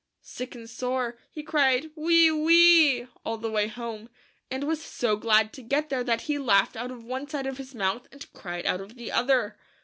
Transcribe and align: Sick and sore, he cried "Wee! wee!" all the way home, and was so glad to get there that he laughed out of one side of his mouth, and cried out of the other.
Sick 0.23 0.55
and 0.55 0.67
sore, 0.67 1.19
he 1.29 1.43
cried 1.43 1.91
"Wee! 1.95 2.31
wee!" 2.31 3.05
all 3.23 3.37
the 3.37 3.51
way 3.51 3.67
home, 3.67 4.09
and 4.49 4.63
was 4.63 4.83
so 4.83 5.15
glad 5.15 5.53
to 5.53 5.61
get 5.61 5.89
there 5.89 6.03
that 6.03 6.21
he 6.21 6.39
laughed 6.39 6.75
out 6.75 6.89
of 6.89 7.03
one 7.03 7.27
side 7.27 7.45
of 7.45 7.59
his 7.59 7.75
mouth, 7.75 8.07
and 8.11 8.33
cried 8.33 8.65
out 8.65 8.81
of 8.81 8.95
the 8.95 9.11
other. 9.11 9.59